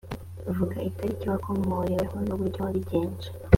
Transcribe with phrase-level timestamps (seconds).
[0.57, 3.27] vuga itariki wakomoreweho n uburyo wabigenje